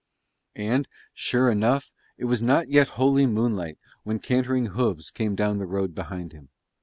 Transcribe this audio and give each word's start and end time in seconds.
And, 0.55 0.87
sure 1.13 1.51
enough, 1.51 1.91
it 2.17 2.25
was 2.25 2.41
not 2.41 2.69
yet 2.69 2.87
wholly 2.97 3.27
moonlight 3.27 3.77
when 4.01 4.17
cantering 4.17 4.65
hooves 4.73 5.11
came 5.11 5.35
down 5.35 5.59
the 5.59 5.67
road 5.67 5.93
behind 5.93 6.31
him. 6.33 6.49